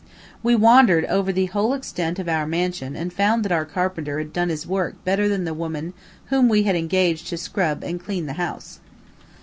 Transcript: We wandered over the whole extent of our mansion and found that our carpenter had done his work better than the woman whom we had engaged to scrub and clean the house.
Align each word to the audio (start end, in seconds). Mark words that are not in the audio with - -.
We 0.41 0.55
wandered 0.55 1.05
over 1.05 1.31
the 1.31 1.45
whole 1.45 1.75
extent 1.75 2.17
of 2.17 2.27
our 2.27 2.47
mansion 2.47 2.95
and 2.95 3.13
found 3.13 3.45
that 3.45 3.51
our 3.51 3.65
carpenter 3.65 4.17
had 4.17 4.33
done 4.33 4.49
his 4.49 4.65
work 4.65 4.95
better 5.05 5.29
than 5.29 5.43
the 5.43 5.53
woman 5.53 5.93
whom 6.31 6.49
we 6.49 6.63
had 6.63 6.75
engaged 6.75 7.27
to 7.27 7.37
scrub 7.37 7.83
and 7.83 8.03
clean 8.03 8.25
the 8.25 8.33
house. 8.33 8.79